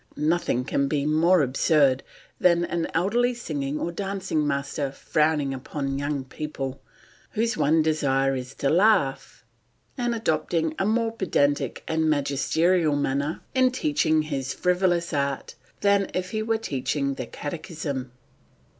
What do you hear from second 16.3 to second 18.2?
he were teaching the catechism.